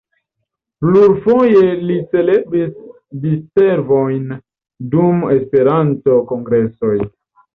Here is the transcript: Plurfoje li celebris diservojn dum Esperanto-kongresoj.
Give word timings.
Plurfoje 0.83 1.59
li 1.89 1.97
celebris 2.13 2.71
diservojn 3.25 4.33
dum 4.95 5.21
Esperanto-kongresoj. 5.35 6.97